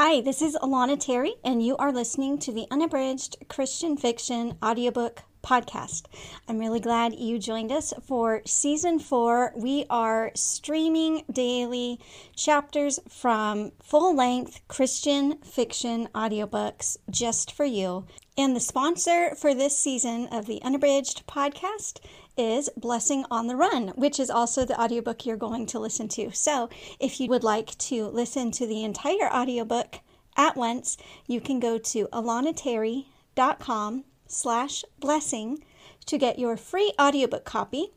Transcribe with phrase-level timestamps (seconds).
[0.00, 5.24] Hi, this is Alana Terry, and you are listening to the Unabridged Christian Fiction Audiobook
[5.42, 6.04] Podcast.
[6.46, 9.52] I'm really glad you joined us for season four.
[9.56, 11.98] We are streaming daily
[12.36, 18.06] chapters from full length Christian fiction audiobooks just for you.
[18.36, 21.98] And the sponsor for this season of the Unabridged Podcast
[22.38, 26.30] is Blessing on the Run, which is also the audiobook you're going to listen to.
[26.30, 30.00] So, if you would like to listen to the entire audiobook
[30.36, 30.96] at once,
[31.26, 35.64] you can go to alanaterry.com slash blessing
[36.06, 37.88] to get your free audiobook copy.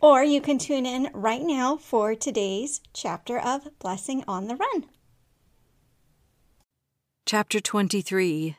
[0.00, 4.86] Or you can tune in right now for today's chapter of Blessing on the Run.
[7.26, 8.56] Chapter 23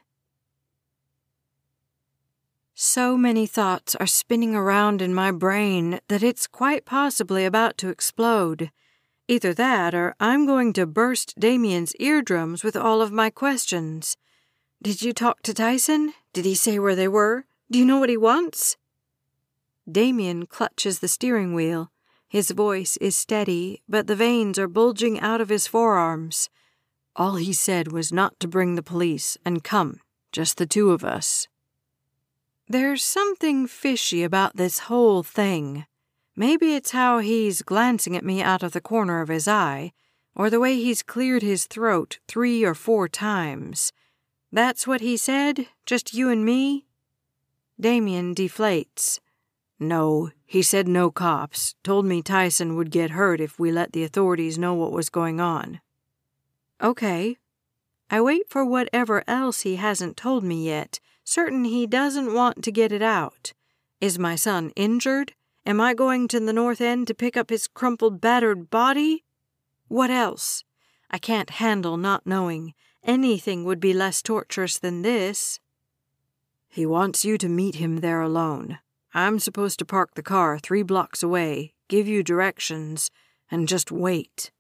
[2.84, 7.90] So many thoughts are spinning around in my brain that it's quite possibly about to
[7.90, 8.71] explode.
[9.27, 14.17] Either that, or I'm going to burst Damien's eardrums with all of my questions.
[14.81, 16.13] Did you talk to Tyson?
[16.34, 17.46] Did he say where they were?
[17.70, 18.77] Do you know what he wants?
[19.90, 21.91] Damien clutches the steering wheel.
[22.27, 26.49] His voice is steady, but the veins are bulging out of his forearms.
[27.15, 29.99] All he said was not to bring the police and come,
[30.32, 31.48] just the two of us.
[32.72, 35.86] There's something fishy about this whole thing.
[36.38, 39.91] Maybe it's how he's glancing at me out of the corner of his eye,
[40.38, 43.92] or the way he's cleared his throat three or four times.
[44.54, 45.68] That's what he said?
[45.86, 46.86] Just you and me?
[47.77, 49.20] Damien deflates.
[49.77, 51.76] No, he said no cops.
[51.84, 55.42] Told me Tyson would get hurt if we let the authorities know what was going
[55.42, 55.82] on.
[56.82, 57.36] Okay.
[58.10, 62.74] I wait for whatever else he hasn't told me yet, certain he doesn't want to
[62.74, 63.54] get it out.
[64.01, 65.31] Is my son injured?
[65.66, 69.24] Am I going to the North End to pick up his crumpled, battered body?
[69.88, 70.66] What else?
[71.09, 72.74] I can't handle not knowing.
[73.06, 75.62] Anything would be less torturous than this.
[76.68, 78.79] He wants you to meet him there alone.
[79.13, 83.09] I'm supposed to park the car three blocks away, give you directions,
[83.50, 84.52] and just wait.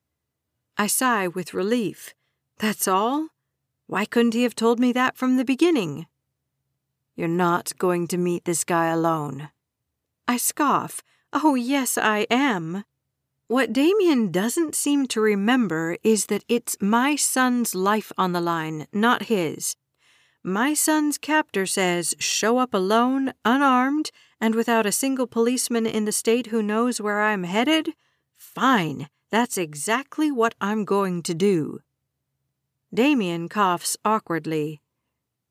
[0.77, 2.13] I sigh with relief.
[2.59, 3.27] That's all?
[3.87, 6.05] Why couldn't he have told me that from the beginning?
[7.21, 9.49] You're not going to meet this guy alone.
[10.27, 11.03] I scoff.
[11.31, 12.83] Oh, yes, I am.
[13.45, 18.87] What Damien doesn't seem to remember is that it's my son's life on the line,
[18.91, 19.75] not his.
[20.43, 24.09] My son's captor says show up alone, unarmed,
[24.39, 27.89] and without a single policeman in the state who knows where I'm headed?
[28.35, 31.81] Fine, that's exactly what I'm going to do.
[32.91, 34.81] Damien coughs awkwardly.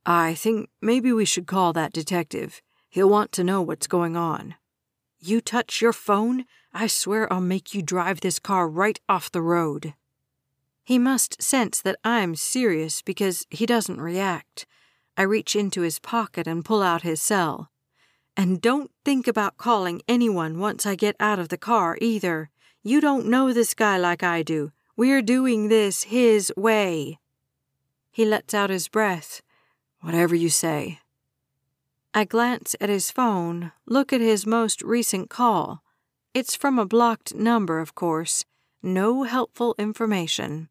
[0.06, 2.62] I think maybe we should call that detective.
[2.88, 4.54] He'll want to know what's going on.
[5.18, 9.42] You touch your phone, I swear I'll make you drive this car right off the
[9.42, 9.94] road.
[10.84, 14.66] He must sense that I'm serious because he doesn't react.
[15.16, 17.70] I reach into his pocket and pull out his cell.
[18.36, 22.50] And don't think about calling anyone once I get out of the car either.
[22.82, 24.72] You don't know this guy like I do.
[24.96, 27.18] We're doing this his way.
[28.10, 29.42] He lets out his breath.
[30.00, 31.00] Whatever you say.
[32.12, 35.82] I glance at his phone, look at his most recent call.
[36.34, 38.44] It's from a blocked number, of course.
[38.82, 40.68] No helpful information.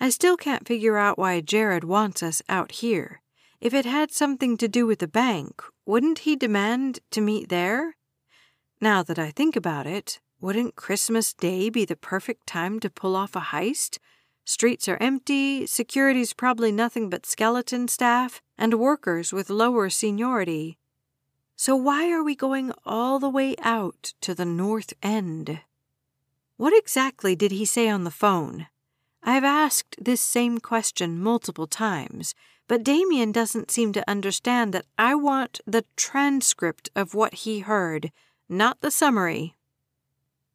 [0.00, 3.22] I still can't figure out why Jared wants us out here.
[3.60, 7.96] If it had something to do with the bank, wouldn't he demand to meet there?
[8.80, 13.16] Now that I think about it, wouldn't Christmas Day be the perfect time to pull
[13.16, 13.98] off a heist?
[14.48, 20.78] Streets are empty, security's probably nothing but skeleton staff, and workers with lower seniority.
[21.54, 25.60] So why are we going all the way out to the North End?
[26.56, 28.68] What exactly did he say on the phone?
[29.22, 32.34] I've asked this same question multiple times,
[32.68, 38.12] but Damien doesn't seem to understand that I want the transcript of what he heard,
[38.48, 39.56] not the summary.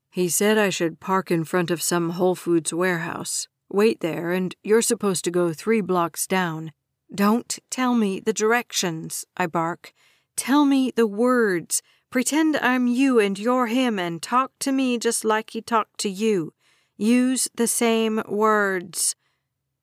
[0.09, 3.47] He said I should park in front of some Whole Foods warehouse.
[3.73, 6.71] Wait there, and you're supposed to go three blocks down.
[7.13, 9.94] Don't tell me the directions, I bark.
[10.36, 11.81] Tell me the words.
[12.12, 16.09] Pretend I'm you and you're him and talk to me just like he talked to
[16.09, 16.53] you.
[16.97, 19.15] Use the same words.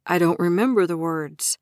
[0.07, 1.59] I don't remember the words.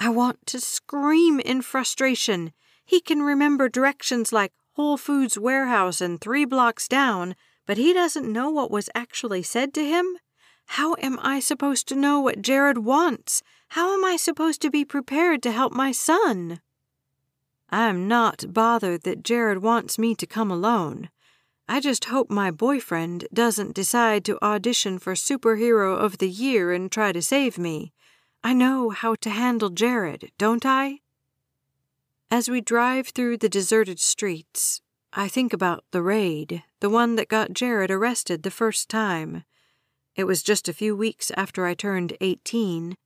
[0.00, 2.52] I want to scream in frustration.
[2.84, 7.36] He can remember directions like Whole Foods warehouse and three blocks down,
[7.66, 10.16] but he doesn't know what was actually said to him?
[10.66, 13.42] How am I supposed to know what Jared wants?
[13.68, 16.60] How am I supposed to be prepared to help my son?
[17.70, 21.08] I'm not bothered that Jared wants me to come alone.
[21.68, 26.92] I just hope my boyfriend doesn't decide to audition for Superhero of the Year and
[26.92, 27.92] try to save me.
[28.44, 30.98] I know how to handle Jared, don't I?
[32.30, 34.80] As we drive through the deserted streets,
[35.12, 39.44] I think about the raid, the one that got Jared arrested the first time.
[40.14, 42.96] It was just a few weeks after I turned 18.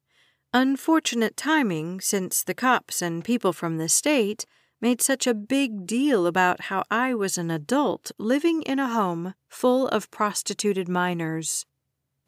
[0.52, 4.44] Unfortunate timing, since the cops and people from the state
[4.80, 9.34] made such a big deal about how I was an adult living in a home
[9.48, 11.64] full of prostituted minors.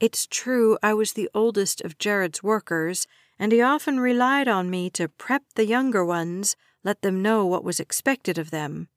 [0.01, 3.07] It's true I was the oldest of Jared's workers,
[3.39, 7.65] and he often relied on me to prep the younger ones, let them know what
[7.65, 8.89] was expected of them.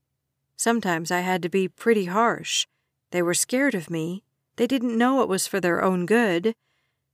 [0.56, 2.68] Sometimes I had to be pretty harsh.
[3.10, 4.24] They were scared of me.
[4.62, 6.54] They didn't know it was for their own good.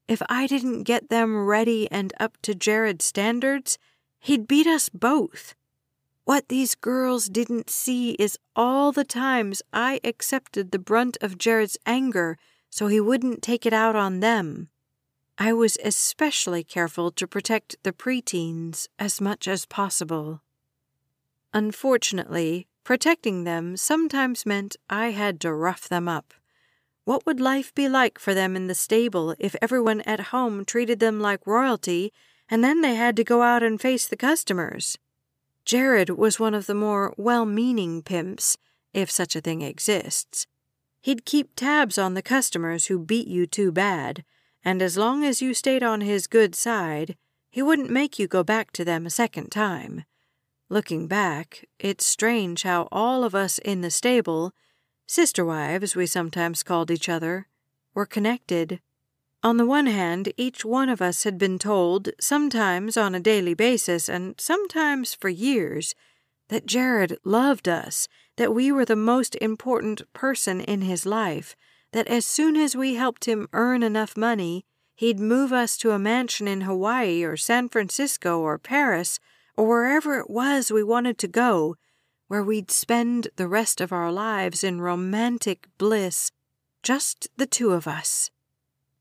[0.06, 3.78] If I didn't get them ready and up to Jared's standards,
[4.20, 5.56] he'd beat us both.
[6.26, 11.78] What these girls didn't see is all the times I accepted the brunt of Jared's
[11.86, 12.38] anger
[12.70, 14.68] so he wouldn't take it out on them.
[15.38, 20.42] I was especially careful to protect the preteens as much as possible.
[21.54, 26.34] Unfortunately, Protecting them sometimes meant I had to rough them up.
[27.08, 31.00] What would life be like for them in the stable if everyone at home treated
[31.00, 32.12] them like royalty
[32.50, 34.98] and then they had to go out and face the customers?
[35.64, 38.58] Jared was one of the more well meaning pimps,
[38.94, 40.48] if such a thing exists.
[41.00, 44.26] He'd keep tabs on the customers who beat you too bad,
[44.66, 47.16] and as long as you stayed on his good side,
[47.50, 50.04] he wouldn't make you go back to them a second time.
[50.68, 54.52] Looking back, it's strange how all of us in the stable,
[55.08, 57.48] sister wives we sometimes called each other,
[57.94, 58.82] were connected.
[59.42, 63.54] On the one hand, each one of us had been told, sometimes on a daily
[63.54, 65.96] basis and sometimes for years,
[66.50, 71.56] that Jared loved us, that we were the most important person in his life,
[71.94, 74.66] that as soon as we helped him earn enough money,
[74.96, 79.20] he'd move us to a mansion in Hawaii or San Francisco or Paris
[79.56, 81.76] or wherever it was we wanted to go,
[82.28, 86.32] where we'd spend the rest of our lives in romantic bliss,
[86.84, 88.32] just the two of us.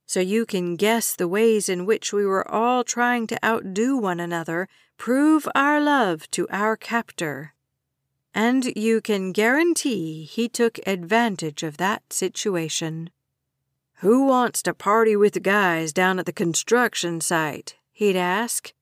[0.06, 4.20] So you can guess the ways in which we were all trying to outdo one
[4.20, 7.54] another, prove our love to our captor.
[8.32, 13.10] And you can guarantee he took advantage of that situation.
[14.00, 17.76] Who wants to party with the guys down at the construction site?
[17.96, 18.74] he'd ask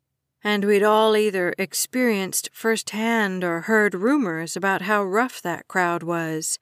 [0.47, 6.59] and we'd all either experienced firsthand or heard rumors about how rough that crowd was.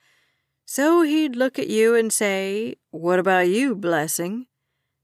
[0.64, 4.46] So he'd look at you and say, What about you, blessing?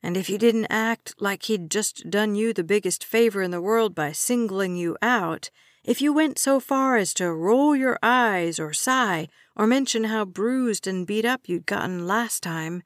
[0.01, 3.61] And if you didn't act like he'd just done you the biggest favor in the
[3.61, 5.51] world by singling you out,
[5.83, 9.27] if you went so far as to roll your eyes or sigh
[9.57, 12.85] or mention how bruised and beat up you'd gotten last time,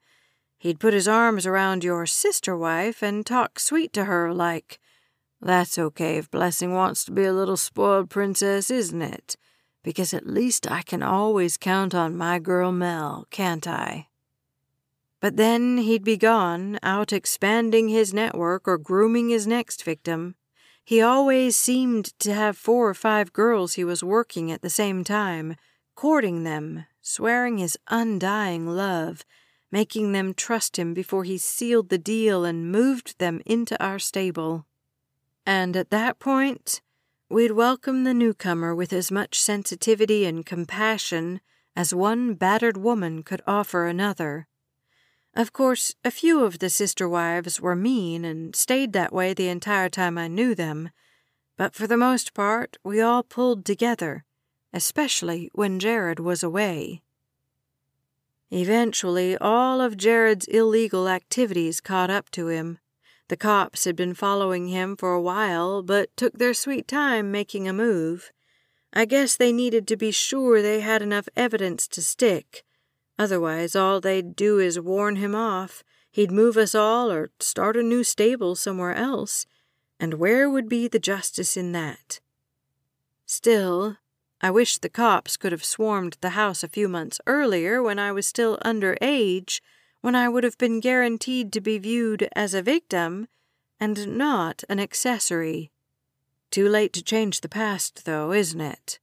[0.57, 4.79] he'd put his arms around your sister wife and talk sweet to her like,
[5.45, 9.35] that's okay if Blessing wants to be a little spoiled princess, isn't it?
[9.83, 14.07] Because at least I can always count on my girl Mel, can't I?
[15.19, 20.35] But then he'd be gone, out expanding his network or grooming his next victim.
[20.83, 25.03] He always seemed to have four or five girls he was working at the same
[25.03, 25.55] time,
[25.95, 29.23] courting them, swearing his undying love,
[29.71, 34.65] making them trust him before he sealed the deal and moved them into our stable.
[35.45, 36.81] And at that point,
[37.29, 41.41] we'd welcome the newcomer with as much sensitivity and compassion
[41.75, 44.47] as one battered woman could offer another.
[45.35, 49.49] Of course, a few of the sister wives were mean and stayed that way the
[49.49, 50.91] entire time I knew them,
[51.57, 54.25] but for the most part, we all pulled together,
[54.71, 57.01] especially when Jared was away.
[58.51, 62.77] Eventually, all of Jared's illegal activities caught up to him,
[63.33, 67.67] the cops had been following him for a while, but took their sweet time making
[67.67, 68.31] a move.
[68.93, 72.63] I guess they needed to be sure they had enough evidence to stick.
[73.17, 75.83] Otherwise, all they'd do is warn him off.
[76.11, 79.47] He'd move us all or start a new stable somewhere else.
[79.99, 82.19] And where would be the justice in that?
[83.25, 83.97] Still,
[84.41, 88.11] I wish the cops could have swarmed the house a few months earlier when I
[88.11, 89.59] was still under age
[90.03, 93.29] when I would have been guaranteed to be viewed as a victim
[93.79, 95.71] and not an accessory.
[96.51, 98.99] Too late to change the past, though, isn't it?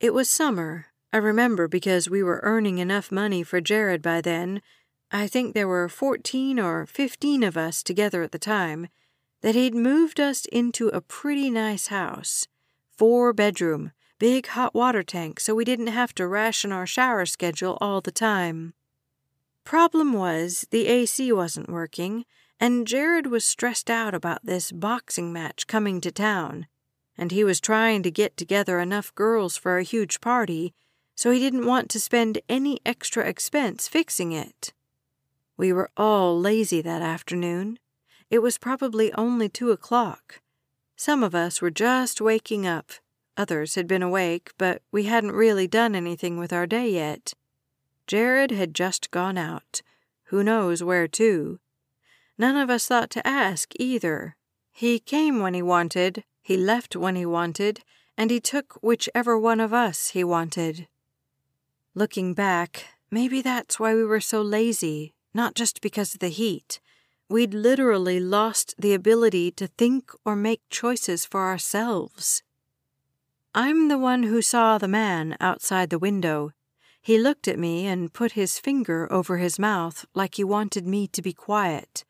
[0.00, 4.62] It was summer, I remember, because we were earning enough money for Jared by then.
[5.12, 8.88] I think there were fourteen or fifteen of us together at the time,
[9.42, 12.48] that he'd moved us into a pretty nice house,
[12.90, 17.78] four bedroom, big hot water tank so we didn't have to ration our shower schedule
[17.80, 18.74] all the time.
[19.64, 22.24] Problem was, the AC wasn't working,
[22.58, 26.66] and Jared was stressed out about this boxing match coming to town,
[27.16, 30.74] and he was trying to get together enough girls for a huge party,
[31.14, 34.72] so he didn't want to spend any extra expense fixing it.
[35.56, 37.78] We were all lazy that afternoon.
[38.30, 40.40] It was probably only two o'clock.
[40.96, 42.92] Some of us were just waking up.
[43.36, 47.34] Others had been awake, but we hadn't really done anything with our day yet.
[48.06, 49.82] Jared had just gone out.
[50.24, 51.60] Who knows where to?
[52.38, 54.36] None of us thought to ask either.
[54.72, 57.82] He came when he wanted, he left when he wanted,
[58.16, 60.88] and he took whichever one of us he wanted.
[61.94, 66.80] Looking back, maybe that's why we were so lazy, not just because of the heat.
[67.28, 72.42] We'd literally lost the ability to think or make choices for ourselves.
[73.54, 76.52] I'm the one who saw the man outside the window.
[77.04, 81.08] He looked at me and put his finger over his mouth like he wanted me
[81.08, 82.04] to be quiet.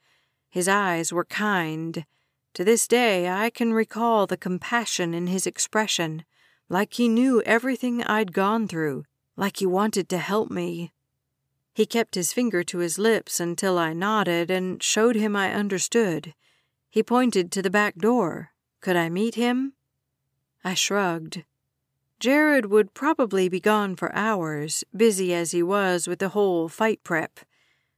[0.51, 2.05] His eyes were kind.
[2.53, 6.25] To this day, I can recall the compassion in his expression,
[6.69, 10.93] like he knew everything I'd gone through, like he wanted to help me.
[11.73, 16.35] He kept his finger to his lips until I nodded and showed him I understood.
[16.91, 18.51] He pointed to the back door.
[18.83, 19.73] Could I meet him?
[20.63, 21.45] I shrugged.
[22.23, 27.03] Jared would probably be gone for hours, busy as he was with the whole fight
[27.03, 27.41] prep.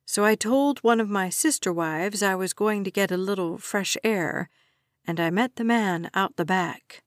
[0.06, 3.58] So I told one of my sister wives I was going to get a little
[3.58, 4.48] fresh air,
[5.06, 7.02] and I met the man out the back.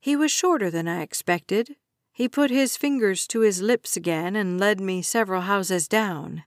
[0.00, 1.76] He was shorter than I expected.
[2.14, 6.44] He put his fingers to his lips again and led me several houses down.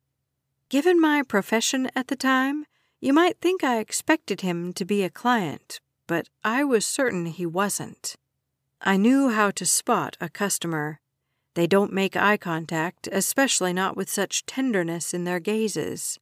[0.69, 2.65] Given my profession at the time,
[2.99, 7.45] you might think I expected him to be a client, but I was certain he
[7.45, 8.15] wasn't.
[8.81, 11.01] I knew how to spot a customer.
[11.53, 16.17] They don't make eye contact, especially not with such tenderness in their gazes.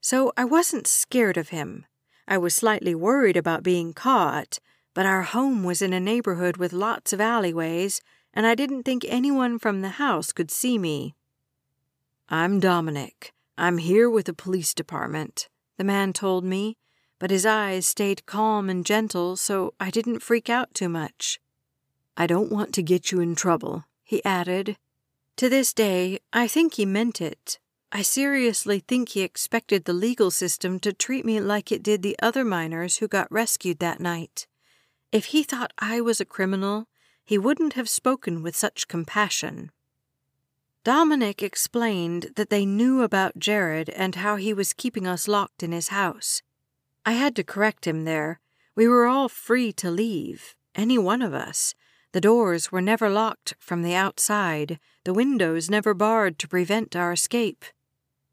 [0.00, 1.84] So I wasn't scared of him.
[2.26, 4.58] I was slightly worried about being caught,
[4.94, 8.00] but our home was in a neighborhood with lots of alleyways,
[8.32, 11.14] and I didn't think anyone from the house could see me.
[12.30, 13.32] I'm Dominic.
[13.58, 16.76] I'm here with the police department, the man told me,
[17.18, 21.40] but his eyes stayed calm and gentle, so I didn't freak out too much.
[22.20, 24.76] I don't want to get you in trouble, he added.
[25.36, 27.60] To this day, I think he meant it.
[27.92, 32.18] I seriously think he expected the legal system to treat me like it did the
[32.20, 34.48] other minors who got rescued that night.
[35.12, 36.88] If he thought I was a criminal,
[37.24, 39.70] he wouldn't have spoken with such compassion.
[40.82, 45.70] Dominic explained that they knew about Jared and how he was keeping us locked in
[45.70, 46.42] his house.
[47.06, 48.40] I had to correct him there.
[48.74, 51.76] We were all free to leave, any one of us,
[52.12, 57.12] the doors were never locked from the outside, the windows never barred to prevent our
[57.12, 57.64] escape.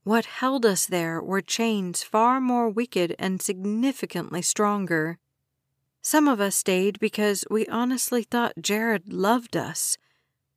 [0.03, 5.17] What held us there were chains far more wicked and significantly stronger.
[6.01, 9.97] Some of us stayed because we honestly thought Jared loved us.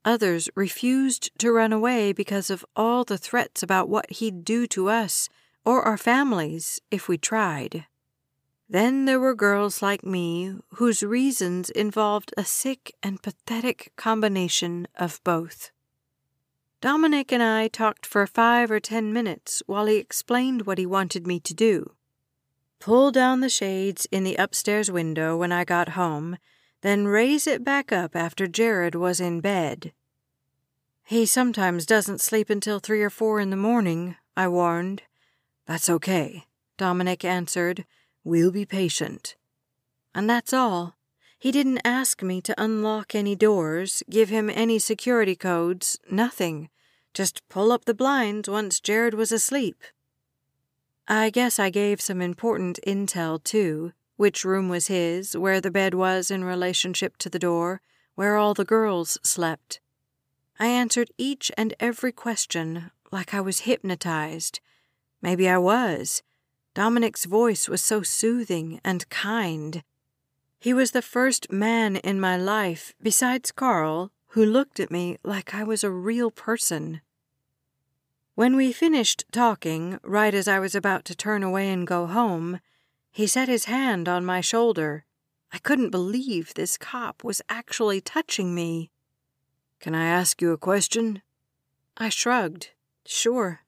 [0.04, 4.88] Others refused to run away because of all the threats about what he'd do to
[4.88, 5.28] us
[5.64, 7.86] or our families if we tried.
[8.70, 15.22] Then there were girls like me whose reasons involved a sick and pathetic combination of
[15.24, 15.70] both.
[16.82, 21.26] Dominic and I talked for five or ten minutes while he explained what he wanted
[21.26, 21.92] me to do.
[22.78, 26.36] Pull down the shades in the upstairs window when I got home,
[26.82, 29.92] then raise it back up after Jared was in bed.
[31.04, 35.02] He sometimes doesn't sleep until three or four in the morning, I warned.
[35.66, 36.44] That's okay,
[36.76, 37.84] Dominic answered
[38.24, 39.36] We'll be patient.
[40.14, 40.96] And that's all.
[41.38, 46.68] He didn't ask me to unlock any doors, give him any security codes, nothing.
[47.14, 49.82] Just pull up the blinds once Jared was asleep.
[51.06, 55.94] I guess I gave some important intel, too which room was his, where the bed
[55.94, 57.80] was in relationship to the door,
[58.16, 59.80] where all the girls slept.
[60.58, 64.58] I answered each and every question like I was hypnotized.
[65.22, 66.24] Maybe I was.
[66.78, 69.82] Dominic's voice was so soothing and kind.
[70.60, 75.52] He was the first man in my life, besides Carl, who looked at me like
[75.52, 77.00] I was a real person.
[78.36, 82.60] When we finished talking, right as I was about to turn away and go home,
[83.10, 85.04] he set his hand on my shoulder.
[85.52, 88.92] I couldn't believe this cop was actually touching me.
[89.80, 91.22] Can I ask you a question?
[91.96, 92.70] I shrugged.
[93.04, 93.62] Sure.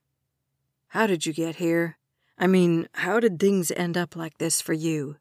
[0.87, 1.97] How did you get here?
[2.41, 5.17] I mean, how did things end up like this for you?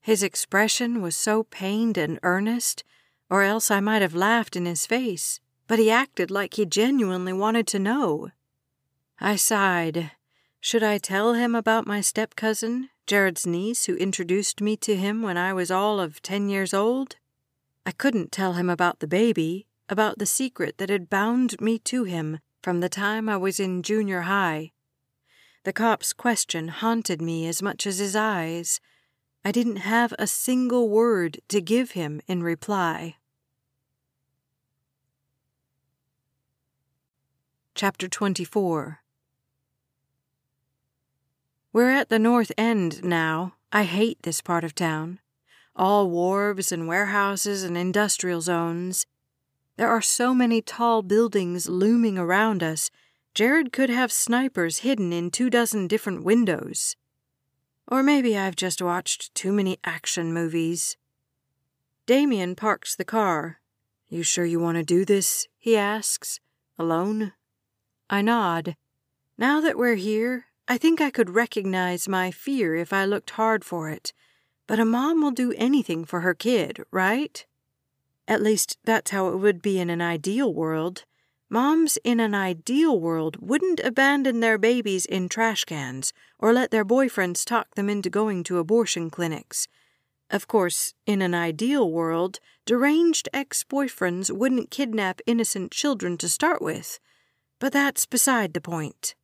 [0.00, 2.84] His expression was so pained and earnest,
[3.28, 7.32] or else I might have laughed in his face, but he acted like he genuinely
[7.32, 8.30] wanted to know.
[9.18, 10.12] I sighed.
[10.60, 15.20] Should I tell him about my step cousin, Jared's niece, who introduced me to him
[15.20, 17.16] when I was all of ten years old?
[17.84, 22.04] I couldn't tell him about the baby, about the secret that had bound me to
[22.04, 24.70] him from the time I was in junior high.
[25.64, 28.80] The cop's question haunted me as much as his eyes.
[29.46, 33.16] I didn't have a single word to give him in reply.
[37.74, 39.00] Chapter 24
[41.72, 43.54] We're at the north end now.
[43.72, 45.18] I hate this part of town.
[45.74, 49.06] All wharves and warehouses and industrial zones.
[49.78, 52.90] There are so many tall buildings looming around us
[53.34, 56.94] Jared could have snipers hidden in two dozen different windows.
[57.88, 60.96] Or maybe I've just watched too many action movies.
[62.06, 63.60] Damien parks the car.
[64.08, 65.48] You sure you want to do this?
[65.58, 66.38] he asks.
[66.78, 67.32] Alone?
[68.08, 68.76] I nod.
[69.36, 73.64] Now that we're here, I think I could recognize my fear if I looked hard
[73.64, 74.12] for it.
[74.68, 77.44] But a mom will do anything for her kid, right?
[78.28, 81.04] At least that's how it would be in an ideal world.
[81.50, 86.84] Moms in an ideal world wouldn't abandon their babies in trash cans or let their
[86.84, 89.68] boyfriends talk them into going to abortion clinics.
[90.30, 96.62] Of course, in an ideal world, deranged ex boyfriends wouldn't kidnap innocent children to start
[96.62, 96.98] with.
[97.58, 99.14] But that's beside the point.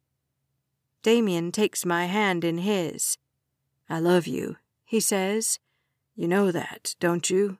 [1.02, 3.16] Damien takes my hand in his.
[3.88, 5.58] I love you, he says.
[6.14, 7.58] You know that, don't you?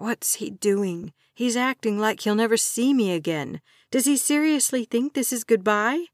[0.00, 1.12] What's he doing?
[1.34, 3.60] He's acting like he'll never see me again.
[3.90, 6.06] Does he seriously think this is goodbye?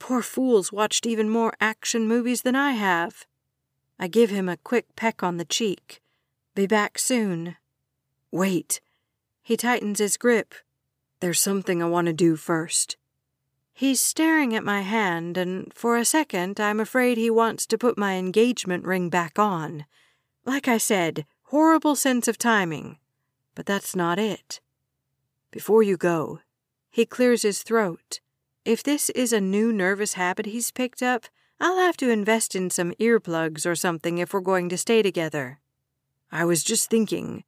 [0.00, 3.26] Poor fool's watched even more action movies than I have.
[3.96, 6.02] I give him a quick peck on the cheek.
[6.56, 7.54] Be back soon.
[8.32, 8.80] Wait.
[9.40, 10.52] He tightens his grip.
[11.20, 12.96] There's something I want to do first.
[13.72, 17.96] He's staring at my hand, and for a second I'm afraid he wants to put
[17.96, 19.84] my engagement ring back on.
[20.44, 22.98] Like I said, horrible sense of timing.
[23.58, 24.60] But that's not it.
[25.50, 26.38] Before you go,
[26.92, 28.20] he clears his throat.
[28.64, 31.24] If this is a new nervous habit he's picked up,
[31.58, 35.58] I'll have to invest in some earplugs or something if we're going to stay together.
[36.30, 37.42] I was just thinking,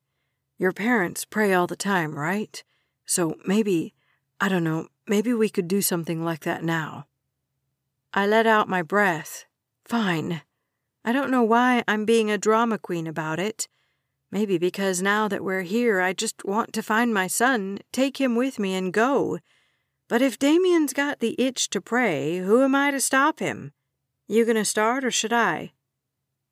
[0.59, 2.61] your parents pray all the time, right?
[3.07, 3.95] So maybe,
[4.41, 7.07] I don't know, maybe we could do something like that now.
[8.13, 9.45] I let out my breath.
[9.85, 10.43] Fine.
[11.05, 13.69] I don't know why I'm being a drama queen about it.
[14.33, 18.37] Maybe because now that we're here, I just want to find my son, take him
[18.37, 19.39] with me, and go.
[20.09, 23.73] But if Damien's got the itch to pray, who am I to stop him?
[24.29, 25.73] You gonna start, or should I?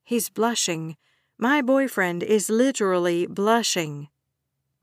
[0.03, 0.97] He's blushing.
[1.39, 4.09] My boyfriend is literally blushing.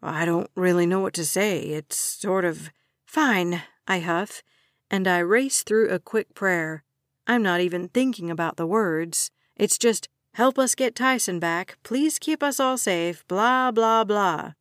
[0.02, 1.60] I don't really know what to say.
[1.60, 2.70] It's sort of.
[3.06, 4.44] Fine, I huff,
[4.92, 6.84] and I race through a quick prayer.
[7.28, 9.32] I'm not even thinking about the words.
[9.56, 11.78] It's just, Help us get Tyson back.
[11.82, 13.26] Please keep us all safe.
[13.30, 14.52] Blah, blah, blah.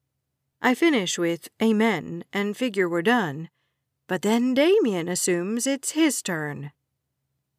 [0.62, 3.48] I finish with Amen and figure we're done.
[4.06, 6.70] But then Damien assumes it's his turn.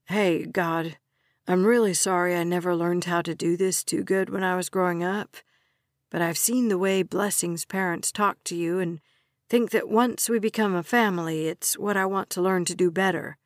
[0.06, 0.96] Hey, God,
[1.46, 4.70] I'm really sorry I never learned how to do this too good when I was
[4.70, 5.36] growing up.
[6.10, 9.02] But I've seen the way Blessing's parents talk to you and
[9.50, 12.90] think that once we become a family, it's what I want to learn to do
[12.90, 13.38] better,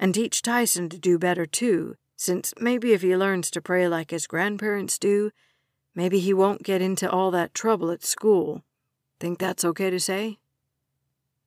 [0.00, 4.10] and teach Tyson to do better too since maybe if he learns to pray like
[4.10, 5.30] his grandparents do,
[5.94, 8.64] maybe he won't get into all that trouble at school.
[9.20, 10.38] Think that's okay to say?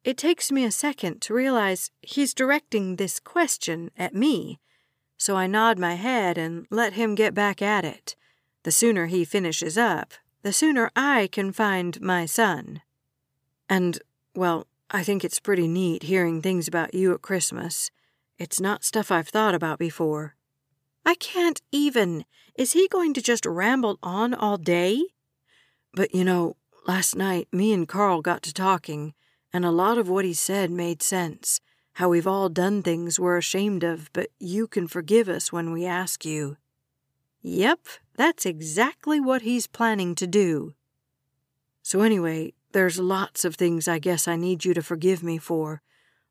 [0.04, 4.60] It takes me a second to realize he's directing this question at me,
[5.18, 8.16] so I nod my head and let him get back at it.
[8.64, 12.82] The sooner he finishes up, the sooner I can find my son.
[13.68, 14.00] And,
[14.36, 17.92] well, I think it's pretty neat hearing things about you at Christmas.
[18.38, 20.36] It's not stuff I've thought about before.
[21.06, 22.26] I can't even.
[22.56, 25.04] Is he going to just ramble on all day?
[25.94, 26.56] But you know,
[26.88, 29.14] last night me and Carl got to talking,
[29.52, 31.62] and a lot of what he said made sense.
[31.94, 35.86] How we've all done things we're ashamed of, but you can forgive us when we
[35.86, 36.58] ask you.
[37.42, 37.80] Yep,
[38.16, 40.74] that's exactly what he's planning to do.
[41.82, 45.82] So, anyway, there's lots of things I guess I need you to forgive me for,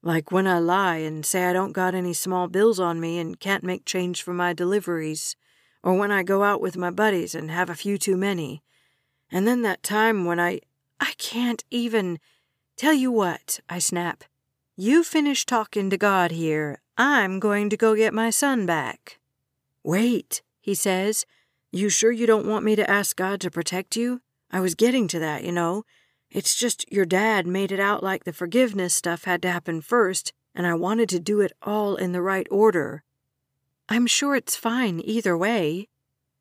[0.03, 3.41] like when I lie and say I don't got any small bills on me and
[3.41, 5.37] can't make change for my deliveries,
[5.83, 8.63] or when I go out with my buddies and have a few too many.
[9.31, 10.61] And then that time when I.
[11.01, 12.19] I can't even.
[12.77, 14.25] Tell you what, I snap.
[14.77, 16.81] You finish talking to God here.
[16.97, 19.19] I'm going to go get my son back.
[19.85, 21.25] Wait, he says.
[21.71, 24.23] You sure you don't want me to ask God to protect you?
[24.51, 25.85] I was getting to that, you know.
[26.31, 30.33] It's just your dad made it out like the forgiveness stuff had to happen first,
[30.55, 33.03] and I wanted to do it all in the right order.
[33.89, 35.89] I'm sure it's fine either way.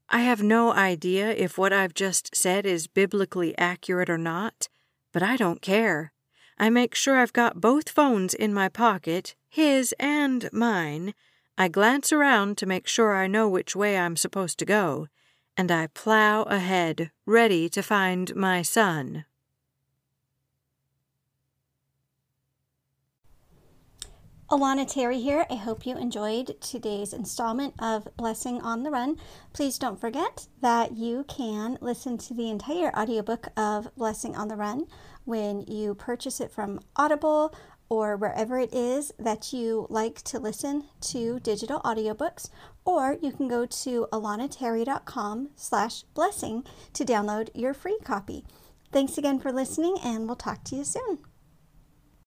[0.10, 4.68] I have no idea if what I've just said is biblically accurate or not,
[5.14, 6.12] but I don't care.
[6.60, 11.14] I make sure I've got both phones in my pocket, his and mine.
[11.58, 15.08] I glance around to make sure I know which way I'm supposed to go,
[15.56, 19.26] and I plow ahead, ready to find my son.
[24.50, 25.46] Alana Terry here.
[25.50, 29.18] I hope you enjoyed today's installment of Blessing on the Run.
[29.52, 34.56] Please don't forget that you can listen to the entire audiobook of Blessing on the
[34.56, 34.88] Run
[35.26, 37.54] when you purchase it from Audible
[37.90, 42.50] or wherever it is that you like to listen to digital audiobooks
[42.86, 48.44] or you can go to alanaterry.com slash blessing to download your free copy
[48.92, 51.20] thanks again for listening and we'll talk to you soon